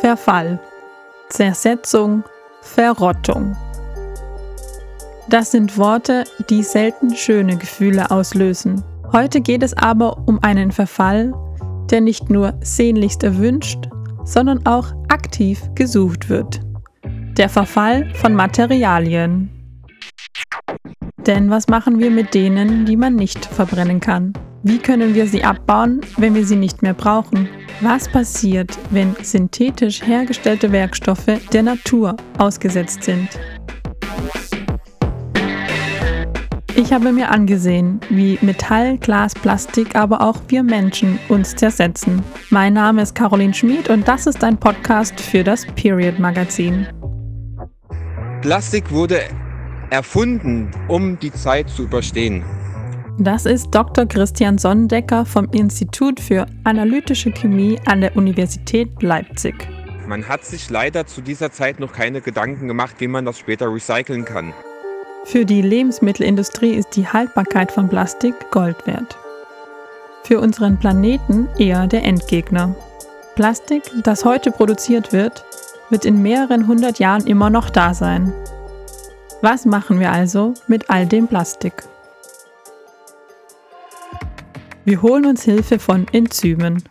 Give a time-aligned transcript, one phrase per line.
[0.00, 0.60] Verfall,
[1.28, 2.22] Zersetzung,
[2.62, 3.56] Verrottung.
[5.28, 8.84] Das sind Worte, die selten schöne Gefühle auslösen.
[9.12, 11.34] Heute geht es aber um einen Verfall,
[11.90, 13.88] der nicht nur sehnlichst erwünscht,
[14.24, 16.60] sondern auch aktiv gesucht wird.
[17.36, 19.50] Der Verfall von Materialien.
[21.26, 24.32] Denn was machen wir mit denen, die man nicht verbrennen kann?
[24.64, 27.48] Wie können wir sie abbauen, wenn wir sie nicht mehr brauchen?
[27.80, 33.28] Was passiert, wenn synthetisch hergestellte Werkstoffe der Natur ausgesetzt sind?
[36.74, 42.22] Ich habe mir angesehen, wie Metall, Glas, Plastik, aber auch wir Menschen uns zersetzen.
[42.50, 46.86] Mein Name ist Caroline Schmid und das ist ein Podcast für das Period Magazin.
[48.42, 49.20] Plastik wurde
[49.90, 52.44] erfunden, um die Zeit zu überstehen.
[53.20, 54.06] Das ist Dr.
[54.06, 59.68] Christian Sonnendecker vom Institut für Analytische Chemie an der Universität Leipzig.
[60.06, 63.74] Man hat sich leider zu dieser Zeit noch keine Gedanken gemacht, wie man das später
[63.74, 64.54] recyceln kann.
[65.24, 69.18] Für die Lebensmittelindustrie ist die Haltbarkeit von Plastik Gold wert.
[70.22, 72.76] Für unseren Planeten eher der Endgegner.
[73.34, 75.44] Plastik, das heute produziert wird,
[75.90, 78.32] wird in mehreren hundert Jahren immer noch da sein.
[79.42, 81.82] Was machen wir also mit all dem Plastik?
[84.88, 86.82] Wir holen uns Hilfe von Enzymen.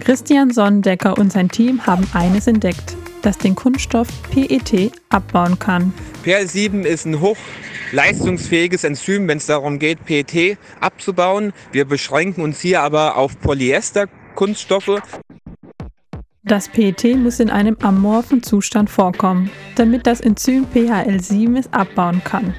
[0.00, 5.94] Christian Sonnendecker und sein Team haben eines entdeckt, das den Kunststoff PET abbauen kann.
[6.22, 11.54] PL7 ist ein hochleistungsfähiges Enzym, wenn es darum geht, PET abzubauen.
[11.72, 15.00] Wir beschränken uns hier aber auf Polyester-Kunststoffe.
[16.44, 22.52] Das PET muss in einem amorphen Zustand vorkommen, damit das Enzym PHL7 es abbauen kann.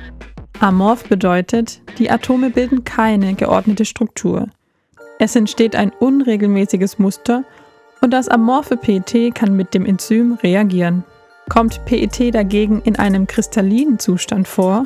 [0.60, 4.48] Amorph bedeutet, die Atome bilden keine geordnete Struktur.
[5.20, 7.44] Es entsteht ein unregelmäßiges Muster
[8.02, 11.04] und das amorphe PET kann mit dem Enzym reagieren.
[11.50, 14.86] Kommt PET dagegen in einem kristallinen Zustand vor,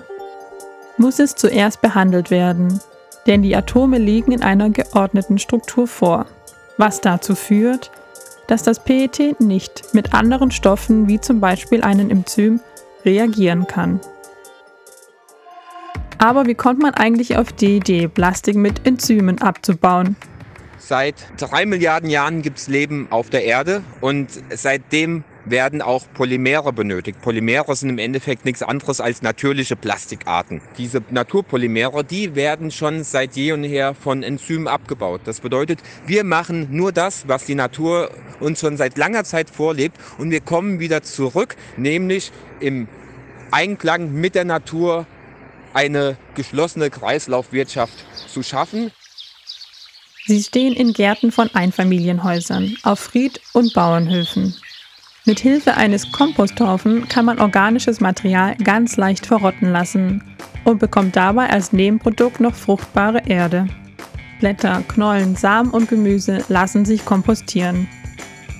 [0.97, 2.79] muss es zuerst behandelt werden,
[3.27, 6.25] denn die Atome liegen in einer geordneten Struktur vor,
[6.77, 7.91] was dazu führt,
[8.47, 12.59] dass das PET nicht mit anderen Stoffen wie zum Beispiel einem Enzym
[13.05, 13.99] reagieren kann.
[16.21, 20.15] Aber wie kommt man eigentlich auf die Idee, Plastik mit Enzymen abzubauen?
[20.77, 26.73] Seit drei Milliarden Jahren gibt es Leben auf der Erde und seitdem werden auch Polymere
[26.73, 27.19] benötigt.
[27.23, 30.61] Polymere sind im Endeffekt nichts anderes als natürliche Plastikarten.
[30.77, 35.21] Diese Naturpolymere, die werden schon seit je und her von Enzymen abgebaut.
[35.25, 39.97] Das bedeutet, wir machen nur das, was die Natur uns schon seit langer Zeit vorlebt
[40.19, 42.87] und wir kommen wieder zurück, nämlich im
[43.49, 45.07] Einklang mit der Natur
[45.73, 47.93] eine geschlossene Kreislaufwirtschaft
[48.27, 48.91] zu schaffen.
[50.25, 54.55] Sie stehen in Gärten von Einfamilienhäusern, auf Fried- und Bauernhöfen.
[55.25, 60.23] Mit Hilfe eines Komposthaufen kann man organisches Material ganz leicht verrotten lassen
[60.63, 63.67] und bekommt dabei als Nebenprodukt noch fruchtbare Erde.
[64.39, 67.87] Blätter, Knollen, Samen und Gemüse lassen sich kompostieren.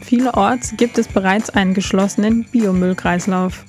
[0.04, 3.66] Vielerorts gibt es bereits einen geschlossenen Biomüllkreislauf.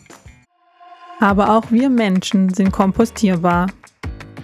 [1.23, 3.69] Aber auch wir Menschen sind kompostierbar.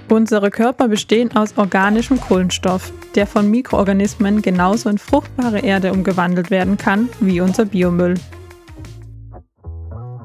[0.09, 6.77] Unsere Körper bestehen aus organischem Kohlenstoff, der von Mikroorganismen genauso in fruchtbare Erde umgewandelt werden
[6.77, 8.15] kann wie unser Biomüll.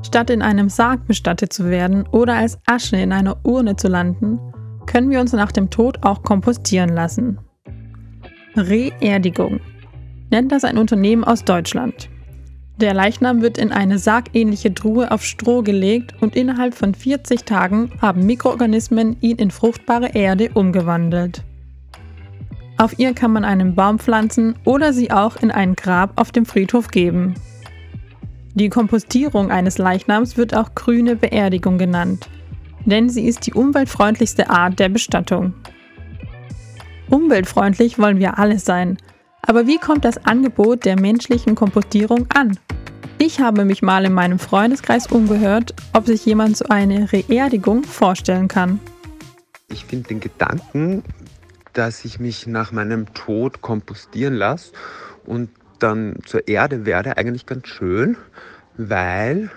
[0.05, 4.39] Statt in einem Sarg bestattet zu werden oder als Asche in einer Urne zu landen,
[4.85, 7.39] können wir uns nach dem Tod auch kompostieren lassen.
[8.55, 9.59] Reerdigung
[10.29, 12.09] nennt das ein Unternehmen aus Deutschland.
[12.77, 17.91] Der Leichnam wird in eine sargähnliche Truhe auf Stroh gelegt und innerhalb von 40 Tagen
[18.01, 21.43] haben Mikroorganismen ihn in fruchtbare Erde umgewandelt.
[22.77, 26.45] Auf ihr kann man einen Baum pflanzen oder sie auch in ein Grab auf dem
[26.45, 27.35] Friedhof geben.
[28.55, 32.27] Die Kompostierung eines Leichnams wird auch grüne Beerdigung genannt,
[32.85, 35.53] denn sie ist die umweltfreundlichste Art der Bestattung.
[37.09, 38.97] Umweltfreundlich wollen wir alle sein,
[39.43, 42.57] aber wie kommt das Angebot der menschlichen Kompostierung an?
[43.25, 48.49] Ich habe mich mal in meinem Freundeskreis umgehört, ob sich jemand so eine Reerdigung vorstellen
[48.49, 48.81] kann.
[49.69, 51.03] Ich finde den Gedanken,
[51.71, 54.73] dass ich mich nach meinem Tod kompostieren lasse
[55.25, 55.49] und
[55.79, 58.17] dann zur Erde werde, eigentlich ganz schön,
[58.75, 59.49] weil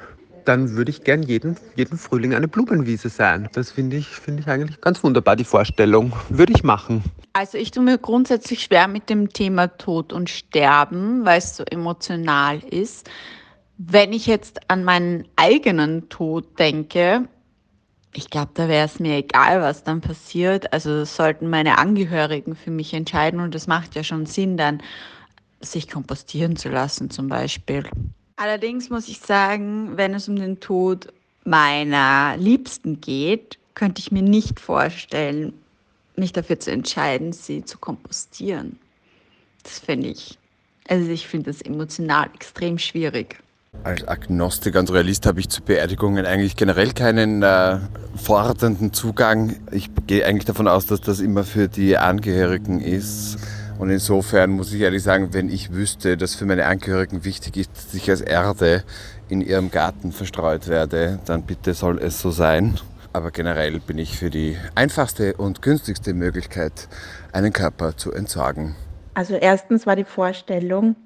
[0.44, 3.48] dann würde ich gern jeden, jeden Frühling eine Blumenwiese sein.
[3.52, 6.12] Das finde ich, find ich eigentlich ganz wunderbar, die Vorstellung.
[6.28, 7.02] Würde ich machen.
[7.32, 11.64] Also ich tue mir grundsätzlich schwer mit dem Thema Tod und Sterben, weil es so
[11.64, 13.10] emotional ist.
[13.78, 17.28] Wenn ich jetzt an meinen eigenen Tod denke,
[18.14, 20.72] ich glaube, da wäre es mir egal, was dann passiert.
[20.72, 24.82] Also sollten meine Angehörigen für mich entscheiden und das macht ja schon Sinn dann
[25.60, 27.84] sich kompostieren zu lassen zum Beispiel.
[28.36, 31.12] Allerdings muss ich sagen, wenn es um den Tod
[31.44, 35.52] meiner Liebsten geht, könnte ich mir nicht vorstellen,
[36.16, 38.78] mich dafür zu entscheiden, sie zu kompostieren.
[39.62, 40.38] Das finde ich,
[40.88, 43.38] also ich finde das emotional extrem schwierig.
[43.84, 47.78] Als Agnostiker und Realist habe ich zu Beerdigungen eigentlich generell keinen äh,
[48.16, 49.56] fordernden Zugang.
[49.70, 53.38] Ich gehe eigentlich davon aus, dass das immer für die Angehörigen ist.
[53.78, 57.70] Und insofern muss ich ehrlich sagen, wenn ich wüsste, dass für meine Angehörigen wichtig ist,
[57.76, 58.82] dass ich als Erde
[59.28, 62.78] in ihrem Garten verstreut werde, dann bitte soll es so sein.
[63.12, 66.88] Aber generell bin ich für die einfachste und günstigste Möglichkeit,
[67.32, 68.74] einen Körper zu entsorgen.
[69.14, 70.96] Also erstens war die Vorstellung,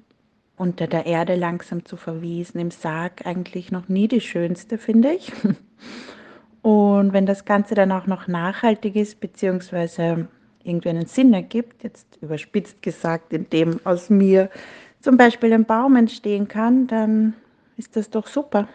[0.61, 5.31] unter der Erde langsam zu verwiesen im Sarg eigentlich noch nie die schönste, finde ich.
[6.61, 10.27] Und wenn das Ganze dann auch noch nachhaltig ist, beziehungsweise
[10.63, 14.51] irgendwie einen Sinn ergibt, jetzt überspitzt gesagt, in dem aus mir
[14.99, 17.33] zum Beispiel ein Baum entstehen kann, dann
[17.77, 18.67] ist das doch super.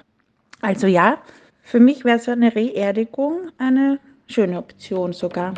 [0.61, 1.19] Also ja,
[1.63, 5.55] für mich wäre so eine Reerdigung eine schöne Option sogar.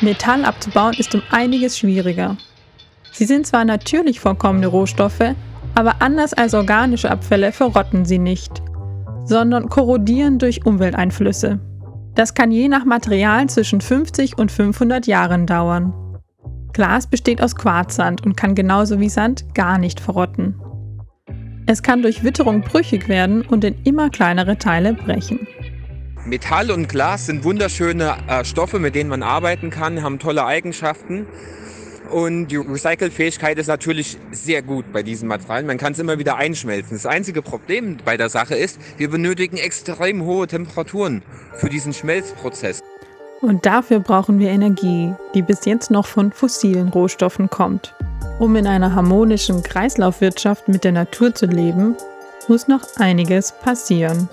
[0.00, 2.36] Metall abzubauen ist um einiges schwieriger.
[3.12, 5.34] Sie sind zwar natürlich vorkommende Rohstoffe,
[5.74, 8.62] aber anders als organische Abfälle verrotten sie nicht
[9.26, 11.58] sondern korrodieren durch Umwelteinflüsse.
[12.14, 15.92] Das kann je nach Material zwischen 50 und 500 Jahren dauern.
[16.72, 20.54] Glas besteht aus Quarzsand und kann genauso wie Sand gar nicht verrotten.
[21.66, 25.46] Es kann durch Witterung brüchig werden und in immer kleinere Teile brechen.
[26.26, 31.26] Metall und Glas sind wunderschöne äh, Stoffe, mit denen man arbeiten kann, haben tolle Eigenschaften.
[32.10, 35.68] Und die Recycelfähigkeit ist natürlich sehr gut bei diesen Materialien.
[35.68, 36.96] Man kann es immer wieder einschmelzen.
[36.96, 41.22] Das einzige Problem bei der Sache ist, wir benötigen extrem hohe Temperaturen
[41.54, 42.80] für diesen Schmelzprozess.
[43.40, 47.94] Und dafür brauchen wir Energie, die bis jetzt noch von fossilen Rohstoffen kommt.
[48.40, 51.94] Um in einer harmonischen Kreislaufwirtschaft mit der Natur zu leben,
[52.48, 54.28] muss noch einiges passieren.